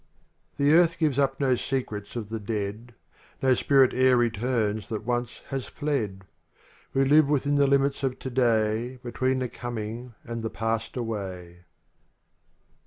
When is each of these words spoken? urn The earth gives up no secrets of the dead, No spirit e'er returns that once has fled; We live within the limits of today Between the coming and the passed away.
urn 0.59 0.65
The 0.65 0.73
earth 0.73 0.97
gives 0.97 1.19
up 1.19 1.39
no 1.39 1.53
secrets 1.53 2.15
of 2.15 2.29
the 2.29 2.39
dead, 2.39 2.95
No 3.43 3.53
spirit 3.53 3.93
e'er 3.93 4.17
returns 4.17 4.89
that 4.89 5.03
once 5.05 5.41
has 5.49 5.67
fled; 5.67 6.23
We 6.95 7.05
live 7.05 7.29
within 7.29 7.53
the 7.53 7.67
limits 7.67 8.01
of 8.01 8.17
today 8.17 8.97
Between 9.03 9.37
the 9.37 9.47
coming 9.47 10.15
and 10.25 10.41
the 10.41 10.49
passed 10.49 10.97
away. 10.97 11.65